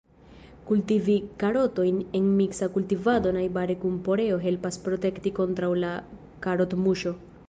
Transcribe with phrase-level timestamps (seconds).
[0.67, 5.93] Kultivi karotojn en miksa kultivado najbare kun poreo helpas protekti kontraŭ la
[6.47, 7.13] karotmuŝo.